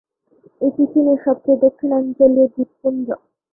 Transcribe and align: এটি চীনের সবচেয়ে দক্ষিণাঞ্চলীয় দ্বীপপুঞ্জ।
এটি 0.61 0.83
চীনের 0.91 1.19
সবচেয়ে 1.25 1.61
দক্ষিণাঞ্চলীয় 1.63 2.47
দ্বীপপুঞ্জ। 2.47 3.07